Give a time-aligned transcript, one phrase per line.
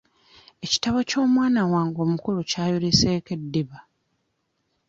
[0.65, 3.79] Ekitabo ky'omwana wange omukulu kyayuliseeko eddiba.